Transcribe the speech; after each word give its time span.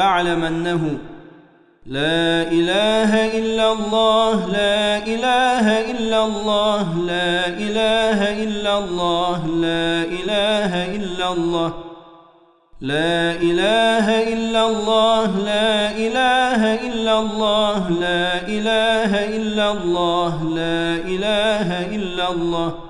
فاعلم 0.00 0.44
أنه 0.44 0.98
لا 1.86 2.42
إله 2.42 3.38
إلا 3.38 3.72
الله 3.72 4.46
لا 4.46 4.96
إله 4.96 5.90
إلا 5.90 6.24
الله 6.26 6.98
لا 7.06 7.46
إله 7.46 8.44
إلا 8.44 8.78
الله 8.78 9.46
لا 9.46 10.02
إله 10.04 10.96
إلا 10.96 11.32
الله 11.32 11.72
لا 12.80 13.32
إله 13.32 14.06
إلا 14.32 14.66
الله 14.66 15.38
لا 15.44 15.90
إله 15.90 16.60
إلا 16.88 17.18
الله 17.18 17.90
لا 17.90 18.48
إله 18.48 19.12
إلا 19.36 19.72
الله 19.72 20.44
لا 20.44 20.96
إله 21.12 21.68
إلا 21.96 22.30
الله. 22.30 22.89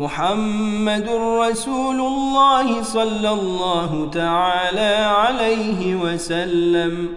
محمد 0.00 1.08
رسول 1.12 2.00
الله 2.00 2.82
صلى 2.82 3.30
الله 3.30 4.10
تعالى 4.12 5.04
عليه 5.04 5.94
وسلم. 5.94 7.08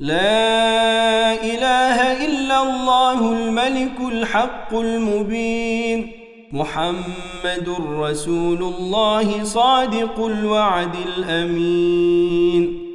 لا 0.00 1.42
إله 1.42 2.26
إلا 2.26 2.62
الله 2.62 3.32
الملك 3.32 4.00
الحق 4.12 4.74
المبين. 4.74 6.12
محمد 6.52 7.76
رسول 7.90 8.62
الله 8.62 9.44
صادق 9.44 10.24
الوعد 10.24 10.94
الأمين. 11.16 12.88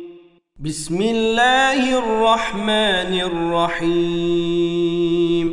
بسم 0.59 1.01
الله 1.01 1.99
الرحمن 1.99 3.21
الرحيم. 3.31 5.47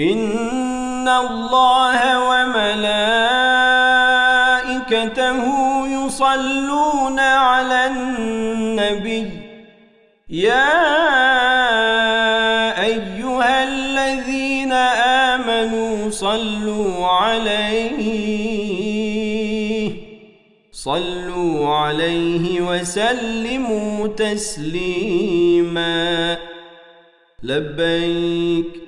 إن 0.00 0.67
الله 1.08 2.00
وملائكته 4.48 5.42
يصلون 5.88 7.18
على 7.18 7.86
النبي 7.86 9.30
يا 10.28 10.68
أيها 12.84 13.64
الذين 13.64 14.72
آمنوا 15.32 16.10
صلوا 16.10 17.06
عليه 17.06 18.08
صلوا 20.72 21.68
عليه 21.74 22.60
وسلموا 22.60 24.06
تسليما 24.08 25.88
لبيك 27.42 28.87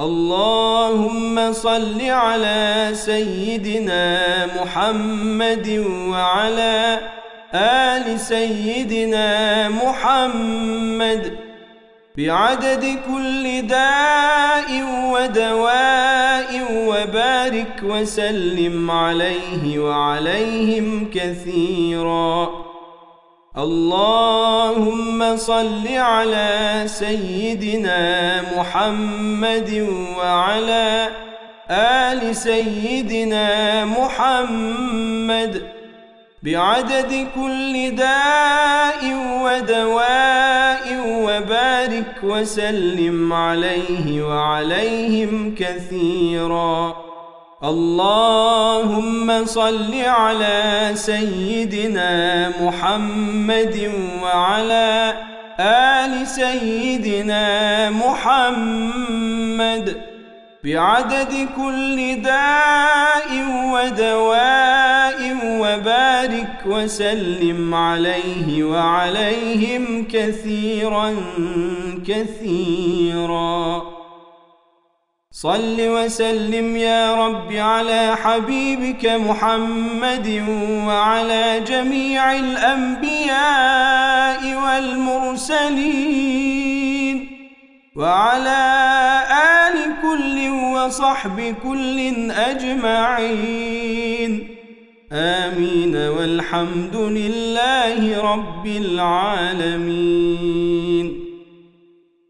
اللهم 0.00 1.52
صل 1.52 2.00
على 2.00 2.90
سيدنا 2.92 4.46
محمد 4.62 5.68
وعلى 6.08 7.00
آل 7.54 8.20
سيدنا 8.20 9.68
محمد 9.68 11.36
بعدد 12.16 12.98
كل 13.08 13.66
داء 13.66 14.70
ودواء 15.12 16.50
وبارك 16.86 17.82
وسلم 17.82 18.90
عليه 18.90 19.78
وعليهم 19.78 21.10
كثيرا. 21.14 22.49
اللهم 23.58 25.36
صل 25.36 25.88
على 25.88 26.82
سيدنا 26.86 28.42
محمد 28.56 29.88
وعلى 30.18 31.08
آل 31.70 32.36
سيدنا 32.36 33.84
محمد 33.84 35.62
بعدد 36.42 37.26
كل 37.34 37.90
داء 37.96 39.02
ودواء 39.42 40.86
وبارك 41.06 42.14
وسلم 42.22 43.32
عليه 43.32 44.22
وعليهم 44.22 45.54
كثيرا. 45.58 47.09
اللهم 47.64 49.44
صل 49.44 49.94
على 49.94 50.90
سيدنا 50.94 52.48
محمد 52.60 53.92
وعلى 54.22 55.14
آل 55.60 56.26
سيدنا 56.26 57.90
محمد 57.90 58.90
بعدد 60.64 61.48
كل 61.56 62.22
داء 62.22 63.28
ودواء 63.74 65.36
وبارك 65.44 66.62
وسلم 66.66 67.74
عليه 67.74 68.64
وعليهم 68.64 70.06
كثيرا 70.12 71.16
كثيرا. 72.08 73.89
صل 75.42 75.76
وسلم 75.78 76.76
يا 76.76 77.14
رب 77.14 77.52
على 77.52 78.16
حبيبك 78.16 79.06
محمد 79.06 80.44
وعلى 80.86 81.60
جميع 81.66 82.36
الأنبياء 82.36 84.54
والمرسلين 84.64 85.78
وعلى 87.96 89.22
آل 89.68 89.74
كل 90.02 90.48
وصحب 90.48 91.54
كل 91.62 92.30
أجمعين. 92.30 93.76
آمين. 95.12 95.96
والحمد 95.96 96.96
لله 96.96 98.32
رب 98.32 98.66
العالمين. 98.66 100.20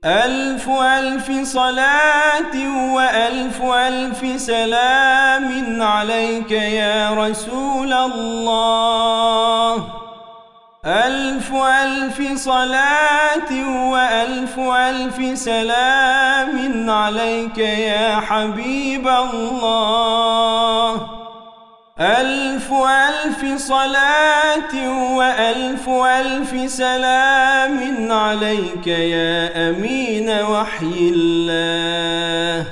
ألف 0.04 0.68
ألف 0.68 1.30
صلاة 1.42 2.56
وألف 2.94 3.62
ألف 3.62 4.40
سلام 4.40 5.82
عليك 5.82 6.50
يا 6.50 7.10
رسول 7.10 7.92
الله. 7.92 9.74
ألف 10.86 11.52
ألف 11.54 12.22
صلاة 12.38 13.52
وألف 13.90 14.58
ألف 14.58 15.38
سلام 15.38 16.90
عليك 16.90 17.58
يا 17.58 18.20
حبيب 18.20 19.08
الله. 19.08 20.40
ألف 22.00 22.72
ألف 22.72 23.62
صلاة 23.62 24.74
وألف 25.16 25.88
ألف 25.88 26.70
سلام 26.70 28.12
عليك 28.12 28.86
يا 28.86 29.68
أمين 29.70 30.30
وحي 30.30 31.12
الله. 31.14 32.66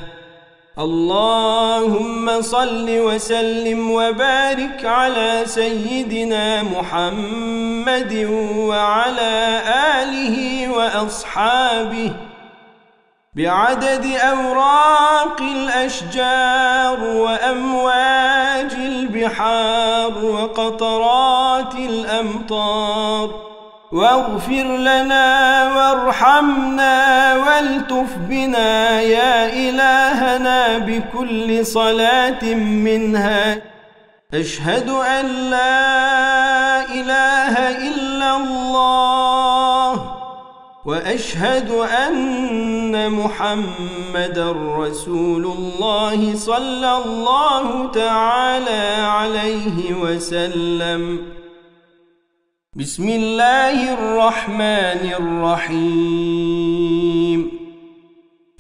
اللهم 0.78 2.42
صل 2.42 2.86
وسلم 2.88 3.90
وبارك 3.90 4.84
على 4.84 5.42
سيدنا 5.44 6.62
محمد 6.62 8.14
وعلى 8.56 9.62
آله 10.00 10.69
وأصحابه 10.69 12.12
بعدد 13.36 14.06
أوراق 14.06 15.40
الأشجار 15.40 17.04
وأمواج 17.04 18.72
البحار 18.72 20.25
وقطرات 20.25 21.75
الأمطار. 21.75 23.48
واغفر 23.92 24.76
لنا 24.76 25.69
وارحمنا 25.76 27.36
والتف 27.36 28.16
بنا 28.16 29.00
يا 29.00 29.46
إلهنا 29.52 30.78
بكل 30.78 31.66
صلاة 31.66 32.44
منها. 32.54 33.56
أشهد 34.34 34.88
أن 34.88 35.26
لا 35.26 36.80
إله 36.84 37.54
إلا 37.88 38.36
الله. 38.36 39.27
وأشهد 40.88 41.70
أن 42.08 43.12
محمد 43.12 44.38
رسول 44.79 45.44
الله 45.44 46.35
صلى 46.35 47.02
الله 47.05 47.90
تعالى 47.93 48.96
عليه 49.00 49.94
وسلم. 50.02 51.19
بسم 52.76 53.08
الله 53.08 53.94
الرحمن 53.94 55.12
الرحيم. 55.20 56.20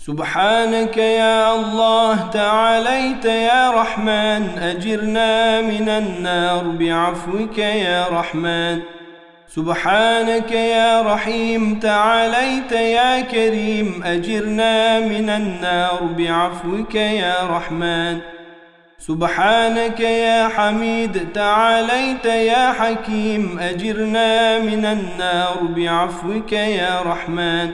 سبحانك 0.06 0.96
يا 0.96 1.56
الله 1.56 2.30
تعاليت 2.30 3.24
يا 3.24 3.70
رحمن 3.70 4.58
أجرنا 4.58 5.60
من 5.60 5.88
النار 5.88 6.64
بعفوك 6.64 7.58
يا 7.58 8.08
رحمن. 8.12 8.97
سبحانك 9.58 10.52
يا 10.52 11.02
رحيم 11.02 11.80
تعاليت 11.80 12.72
يا 12.72 13.20
كريم 13.20 14.02
أجرنا 14.04 15.00
من 15.00 15.30
النار 15.30 16.00
بعفوك 16.18 16.94
يا 16.94 17.36
رحمن. 17.50 18.18
سبحانك 18.98 20.00
يا 20.00 20.48
حميد 20.48 21.32
تعاليت 21.34 22.24
يا 22.24 22.72
حكيم 22.72 23.58
أجرنا 23.58 24.58
من 24.58 24.84
النار 24.84 25.58
بعفوك 25.76 26.52
يا 26.52 27.02
رحمن. 27.06 27.70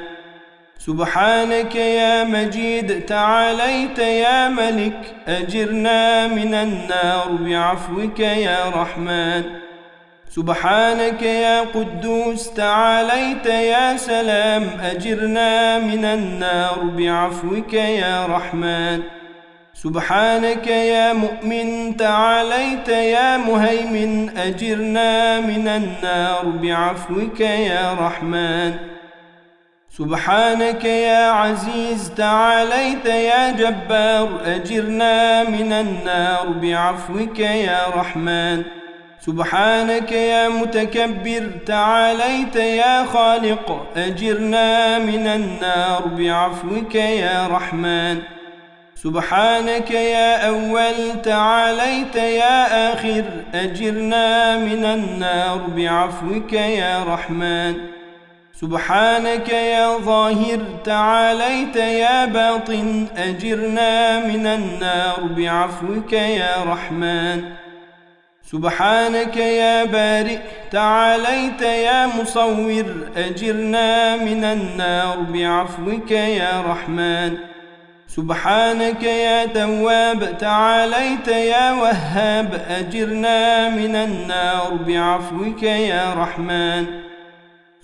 سبحانك 0.78 1.74
يا 1.74 2.24
مجيد 2.24 3.06
تعاليت 3.06 3.98
يا 3.98 4.48
ملك 4.48 5.00
أجرنا 5.28 6.26
من 6.26 6.54
النار 6.54 7.28
بعفوك 7.40 8.20
يا 8.20 8.60
رحمن. 8.76 9.63
سبحانك 10.34 11.22
يا 11.22 11.60
قدوس 11.60 12.54
تعاليت 12.54 13.46
يا 13.46 13.96
سلام 13.96 14.62
أجرنا 14.82 15.78
من 15.78 16.04
النار 16.04 16.78
بعفوك 16.98 17.74
يا 17.74 18.26
رحمن. 18.26 19.02
سبحانك 19.74 20.66
يا 20.66 21.12
مؤمن 21.12 21.96
تعاليت 21.96 22.88
يا 22.88 23.36
مهيمن 23.36 24.38
أجرنا 24.38 25.40
من 25.40 25.68
النار 25.68 26.44
بعفوك 26.62 27.40
يا 27.40 27.94
رحمن. 28.00 28.74
سبحانك 29.98 30.84
يا 30.84 31.30
عزيز 31.30 32.12
تعاليت 32.16 33.06
يا 33.06 33.50
جبار 33.50 34.28
أجرنا 34.46 35.44
من 35.44 35.72
النار 35.72 36.46
بعفوك 36.62 37.38
يا 37.38 37.80
رحمن. 37.96 38.83
سبحانك 39.26 40.12
يا 40.12 40.48
متكبر 40.48 41.50
تعاليت 41.66 42.56
يا 42.56 43.04
خالق 43.04 43.86
أجرنا 43.96 44.98
من 44.98 45.26
النار 45.26 46.02
بعفوك 46.18 46.94
يا 46.94 47.46
رحمن. 47.46 48.18
سبحانك 48.94 49.90
يا 49.90 50.48
أول 50.48 51.22
تعاليت 51.22 52.16
يا 52.16 52.92
آخر 52.92 53.24
أجرنا 53.54 54.58
من 54.58 54.84
النار 54.84 55.58
بعفوك 55.76 56.52
يا 56.52 57.04
رحمن. 57.04 57.74
سبحانك 58.60 59.48
يا 59.48 59.98
ظاهر 59.98 60.60
تعاليت 60.84 61.76
يا 61.76 62.24
باطن 62.24 63.06
أجرنا 63.16 64.20
من 64.26 64.46
النار 64.46 65.20
بعفوك 65.36 66.12
يا 66.12 66.54
رحمن. 66.66 67.63
سبحانك 68.52 69.36
يا 69.36 69.84
بارئ 69.84 70.38
تعاليت 70.70 71.62
يا 71.62 72.06
مصور 72.06 73.08
أجرنا 73.16 74.16
من 74.16 74.44
النار 74.44 75.16
بعفوك 75.16 76.10
يا 76.10 76.62
رحمن. 76.66 77.36
سبحانك 78.08 79.02
يا 79.02 79.46
تواب 79.46 80.38
تعاليت 80.38 81.28
يا 81.28 81.72
وهاب 81.72 82.66
أجرنا 82.68 83.68
من 83.68 83.96
النار 83.96 84.72
بعفوك 84.86 85.62
يا 85.62 86.14
رحمن. 86.14 86.86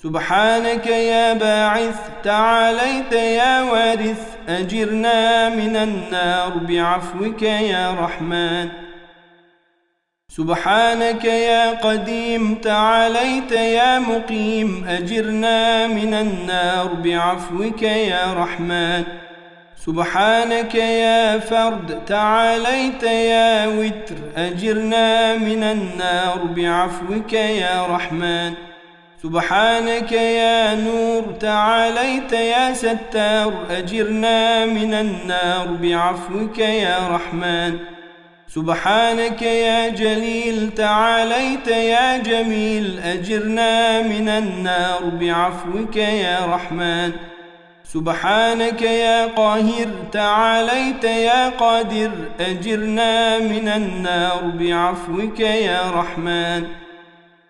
سبحانك 0.03 0.87
يا 0.87 1.33
باعث 1.33 1.99
تعاليت 2.25 3.13
يا 3.13 3.63
وارث 3.63 4.23
أجرنا 4.49 5.49
من 5.49 5.77
النار 5.77 6.53
بعفوك 6.69 7.43
يا 7.43 7.95
رحمن. 8.01 8.90
سبحانك 10.37 11.25
يا 11.25 11.71
قديم 11.71 12.55
تعاليت 12.55 13.53
يا 13.53 13.99
مقيم 13.99 14.85
أجرنا 14.89 15.87
من 15.87 16.15
النار 16.15 16.87
بعفوك 16.87 17.83
يا 17.83 18.35
رحمن. 18.37 19.05
سبحانك 19.87 20.75
يا 20.75 21.39
فرد 21.39 22.05
تعاليت 22.07 23.03
يا 23.03 23.67
وتر 23.67 24.15
أجرنا 24.37 25.37
من 25.37 25.63
النار 25.63 26.39
بعفوك 26.57 27.33
يا 27.33 27.87
رحمن. 27.87 28.53
سبحانك 29.23 30.13
يا 30.13 30.75
نور 30.75 31.23
تعاليت 31.41 32.33
يا 32.33 32.73
ستار 32.73 33.53
أجرنا 33.71 34.67
من 34.67 34.95
النار 34.95 35.67
بعفوك 35.83 36.59
يا 36.59 36.99
رحمن. 37.11 37.79
سبحانك 38.55 39.43
يا 39.43 39.89
جليل 39.89 40.71
تعاليت 40.75 41.69
يا 41.69 42.19
جميل 42.19 43.01
أجرنا 43.05 44.03
من 44.03 44.29
النار 44.29 45.05
بعفوك 45.05 45.97
يا 45.97 46.39
رحمن. 46.47 47.13
سبحانك 47.85 48.83
يا 48.83 49.27
قاهر 49.27 49.89
تعاليت 50.13 51.05
يا 51.05 51.49
قادر 51.49 52.11
أجرنا 52.41 53.39
من 53.39 53.69
النار 53.69 54.43
بعفوك 54.61 55.41
يا 55.41 55.81
رحمن. 55.95 56.63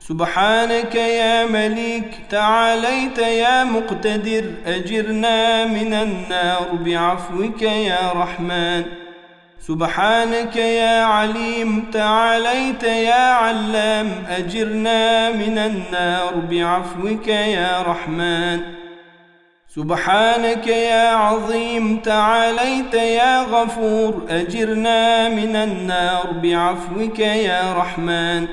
سبحانك 0.01 0.95
يا 0.95 1.47
مليك 1.47 2.11
تعاليت 2.31 3.19
يا 3.19 3.65
مقتدر 3.65 4.45
أجرنا 4.67 5.65
من 5.65 5.93
النار 5.95 6.69
بعفوك 6.73 7.63
يا 7.63 8.13
رحمن. 8.15 9.00
سبحانك 9.67 10.57
يا 10.57 11.05
عليم 11.05 11.91
تعاليت 11.93 12.83
يا 12.83 13.33
علام 13.33 14.11
أجرنا 14.29 15.31
من 15.31 15.59
النار 15.59 16.35
بعفوك 16.51 17.29
يا 17.29 17.83
رحمن. 17.87 18.61
سبحانك 19.69 20.67
يا 20.67 21.09
عظيم 21.09 21.97
تعاليت 21.97 22.95
يا 22.95 23.43
غفور 23.43 24.27
أجرنا 24.31 25.29
من 25.29 25.57
النار 25.57 26.33
بعفوك 26.43 27.19
يا 27.19 27.75
رحمن. 27.77 28.47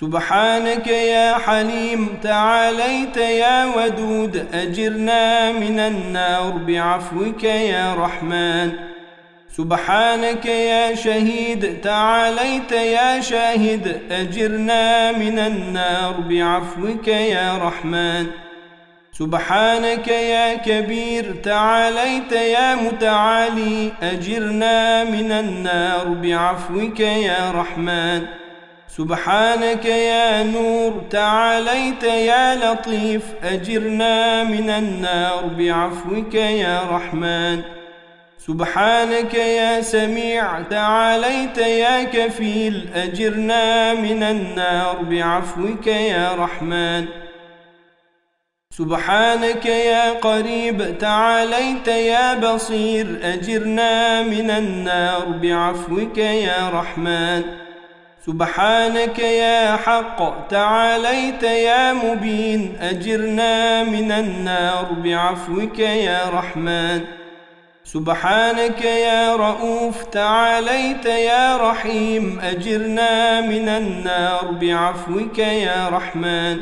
سبحانك 0.00 0.86
يا 0.86 1.38
حليم 1.38 2.08
تعاليت 2.22 3.16
يا 3.16 3.66
ودود 3.76 4.46
أجرنا 4.54 5.52
من 5.52 5.78
النار 5.78 6.50
بعفوك 6.50 7.44
يا 7.44 7.94
رحمن. 7.94 8.89
سبحانك 9.56 10.46
يا 10.46 10.94
شهيد 10.94 11.80
تعاليت 11.80 12.72
يا 12.72 13.20
شاهد 13.20 14.00
أجرنا 14.10 15.12
من 15.12 15.38
النار 15.38 16.14
بعفوك 16.20 17.08
يا 17.08 17.58
رحمن. 17.58 18.26
سبحانك 19.12 20.08
يا 20.08 20.54
كبير 20.54 21.34
تعاليت 21.42 22.32
يا 22.32 22.74
متعالي 22.74 23.92
أجرنا 24.02 25.04
من 25.04 25.32
النار 25.32 26.08
بعفوك 26.08 27.00
يا 27.00 27.50
رحمن. 27.54 28.26
سبحانك 28.88 29.84
يا 29.84 30.42
نور 30.42 31.02
تعاليت 31.10 32.02
يا 32.02 32.54
لطيف 32.54 33.22
أجرنا 33.44 34.44
من 34.44 34.70
النار 34.70 35.42
بعفوك 35.58 36.34
يا 36.34 36.80
رحمن. 36.90 37.79
سبحانك 38.46 39.34
يا 39.34 39.80
سميع 39.80 40.62
تعاليت 40.62 41.58
يا 41.58 42.04
كفيل 42.04 42.88
أجرنا 42.94 43.94
من 43.94 44.22
النار 44.22 44.96
بعفوك 45.02 45.86
يا 45.86 46.34
رحمن. 46.34 47.04
سبحانك 48.70 49.66
يا 49.66 50.12
قريب 50.12 50.98
تعاليت 50.98 51.88
يا 51.88 52.34
بصير 52.34 53.06
أجرنا 53.22 54.22
من 54.22 54.50
النار 54.50 55.24
بعفوك 55.42 56.18
يا 56.18 56.70
رحمن. 56.72 57.42
سبحانك 58.26 59.18
يا 59.18 59.76
حق 59.76 60.48
تعاليت 60.48 61.42
يا 61.42 61.92
مبين 61.92 62.76
أجرنا 62.80 63.84
من 63.84 64.12
النار 64.12 64.86
بعفوك 65.04 65.78
يا 65.78 66.20
رحمن. 66.32 67.19
سبحانك 67.92 68.84
يا 68.84 69.36
رؤوف 69.36 70.04
تعاليت 70.04 71.06
يا 71.06 71.56
رحيم 71.56 72.40
أجرنا 72.40 73.40
من 73.40 73.68
النار 73.68 74.50
بعفوك 74.60 75.38
يا 75.38 75.88
رحمن. 75.88 76.60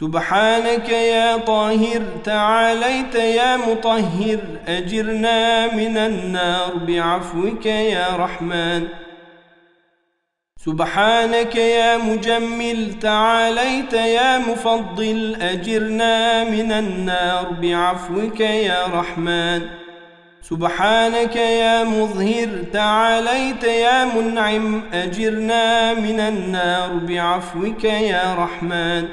سبحانك 0.00 0.88
يا 0.88 1.36
طاهر 1.36 2.02
تعاليت 2.24 3.14
يا 3.14 3.56
مطهر 3.56 4.38
أجرنا 4.68 5.74
من 5.74 5.96
النار 5.96 6.72
بعفوك 6.88 7.66
يا 7.66 8.06
رحمن. 8.16 8.88
سبحانك 10.66 11.56
يا 11.56 11.96
مجمل 11.96 12.98
تعاليت 12.98 13.92
يا 13.92 14.38
مفضل 14.38 15.36
أجرنا 15.40 16.44
من 16.44 16.72
النار 16.72 17.46
بعفوك 17.62 18.40
يا 18.40 18.86
رحمن. 18.94 19.81
سبحانك 20.42 21.36
يا 21.36 21.84
مظهر 21.84 22.48
تعاليت 22.72 23.64
يا 23.64 24.04
منعم 24.04 24.82
أجرنا 24.92 25.94
من 25.94 26.20
النار 26.20 26.90
بعفوك 26.92 27.84
يا 27.84 28.34
رحمن. 28.38 29.08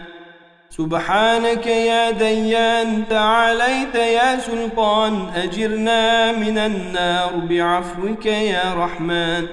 سبحانك 0.70 1.68
يا 1.68 2.12
ديان 2.12 3.04
تعاليت 3.10 3.96
يا 3.96 4.40
سلطان 4.40 5.30
أجرنا 5.36 6.32
من 6.32 6.58
النار 6.58 7.32
بعفوك 7.50 8.26
يا 8.26 8.74
رحمن. 8.78 9.48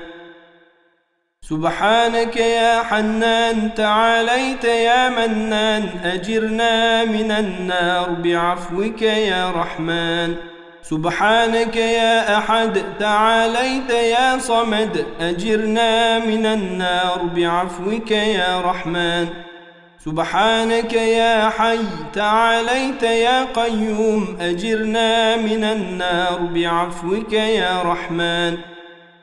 سبحانك 1.43 2.37
يا 2.37 2.83
حنان 2.83 3.75
تعاليت 3.75 4.65
يا 4.65 5.09
منان 5.09 5.85
أجرنا 6.05 7.05
من 7.05 7.31
النار 7.31 8.11
بعفوك 8.11 9.03
يا 9.03 9.51
رحمن. 9.51 10.56
سبحانك 10.91 11.77
يا 11.77 12.39
أحد 12.39 12.83
تعاليت 12.99 13.91
يا 13.91 14.39
صمد 14.39 15.07
أجرنا 15.21 16.19
من 16.19 16.47
النار 16.47 17.23
بعفوك 17.37 18.11
يا 18.11 18.61
رحمن. 18.61 19.29
سبحانك 20.05 20.93
يا 20.93 21.49
حي 21.49 21.79
تعاليت 22.15 23.03
يا 23.03 23.45
قيوم 23.45 24.37
أجرنا 24.41 25.37
من 25.37 25.65
النار 25.65 26.39
بعفوك 26.55 27.33
يا 27.33 27.83
رحمن. 27.83 28.59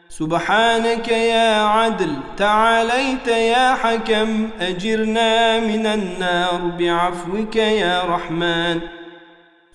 سبحانك 0.09 1.07
يا 1.07 1.63
عدل 1.63 2.13
تعاليت 2.37 3.27
يا 3.27 3.73
حكم 3.73 4.49
أجرنا 4.61 5.59
من 5.59 5.85
النار 5.85 6.61
بعفوك 6.79 7.55
يا 7.55 8.03
رحمن. 8.09 8.79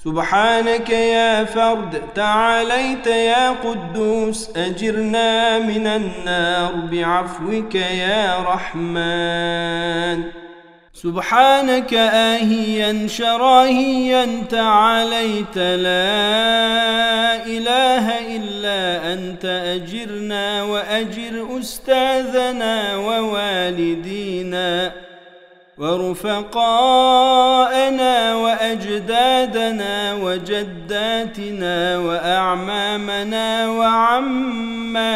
سبحانك 0.05 0.91
يا 0.91 1.45
فرد 1.45 2.03
تعاليت 2.15 3.07
يا 3.07 3.51
قدوس 3.51 4.51
أجرنا 4.57 5.59
من 5.59 5.87
النار 5.87 6.73
بعفوك 6.75 7.75
يا 7.75 8.39
رحمن. 8.39 10.25
سبحانك 10.95 11.95
آهيا 11.95 13.07
شراهيا 13.07 14.43
تعاليت 14.51 15.57
لا 15.59 17.47
إله 17.47 18.37
إلا 18.37 19.13
أنت 19.13 19.45
أجرنا 19.45 20.63
وأجر 20.63 21.59
أستاذنا 21.61 22.97
ووالدينا. 22.97 24.93
ورفقاءنا 25.79 26.35
وأجدادنا 28.35 30.15
وجداتنا 30.15 31.99
وأعمامنا 31.99 33.69
وعماتنا 33.69 35.09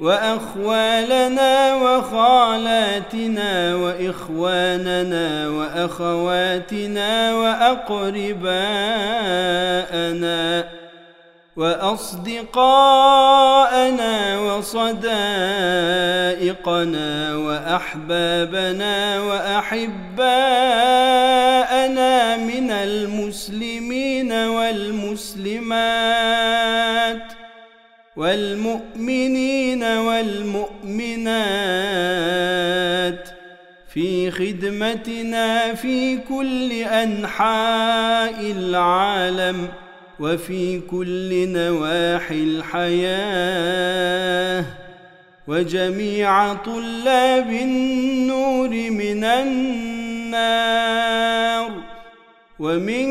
وأخوالنا 0.00 1.74
وخالاتنا 1.74 3.74
وإخواننا 3.74 5.48
وأخواتنا 5.48 7.34
وأقرباءنا 7.34 8.40
وأصدقاءنا 11.56 12.50
وصدائقنا 16.50 17.36
وأحبابنا 17.36 19.20
وأحباءنا 19.20 20.26
من 22.36 22.70
المسلمين 22.70 24.32
والمسلمات 24.32 25.72
والمؤمنين 28.16 29.82
والمؤمنات 29.82 31.30
في 33.94 34.30
خدمتنا 34.30 35.74
في 35.74 36.16
كل 36.16 36.72
أنحاء 36.72 38.40
العالم 38.40 39.68
وفي 40.20 40.80
كل 40.80 41.48
نواحي 41.48 42.34
الحياة. 42.34 43.89
وجميع 45.50 46.54
طلاب 46.54 47.50
النور 47.50 48.68
من 48.70 49.24
النار 49.24 50.50
ومن 52.58 53.06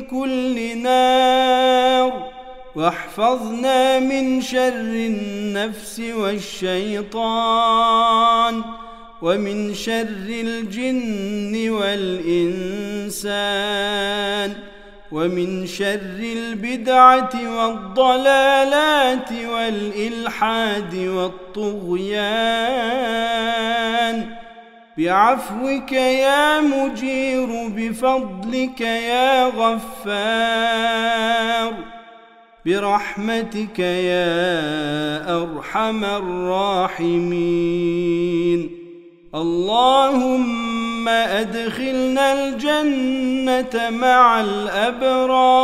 كل 0.00 0.78
نار 0.78 2.30
واحفظنا 2.76 3.98
من 3.98 4.40
شر 4.40 4.70
النفس 5.10 6.00
والشيطان 6.14 7.42
ومن 9.22 9.74
شر 9.74 10.26
الجن 10.28 11.70
والإنسان 11.70 13.10
ومن 15.12 15.66
شر 15.66 16.20
البدعة 16.20 17.30
والضلالات 17.34 19.32
والإلحاد 19.32 20.94
والطغيان. 20.94 22.10
بعفوك 24.98 25.92
يا 25.92 26.60
مجير 26.60 27.68
بفضلك 27.68 28.80
يا 28.80 29.44
غفار. 29.44 30.80
برحمتك 32.66 33.78
يا 33.78 35.42
أرحم 35.42 36.04
الراحمين. 36.04 37.50
اللهم 39.34 40.89
أدخلنا 41.08 42.32
الجنة 42.32 43.90
مع 43.90 44.40
الأبرار 44.40 45.60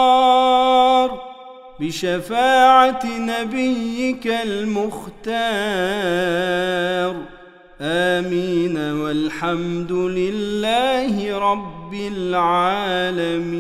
بشفاعة 1.81 3.03
نبيك 3.19 4.27
المختار. 4.27 5.37
آمين 7.81 8.79
والحمد 8.79 9.93
لله 9.93 11.39
رب 11.39 11.95
العالمين. 11.95 13.57